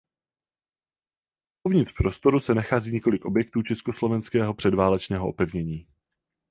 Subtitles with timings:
[1.63, 5.87] Uvnitř prostoru se nachází několik objektů československého předválečného opevnění.